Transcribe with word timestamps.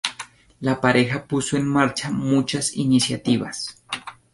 La 0.61 0.81
pareja 0.81 1.27
puso 1.27 1.57
en 1.57 1.67
marcha 1.67 2.09
muchas 2.09 2.75
iniciativas. 2.75 3.83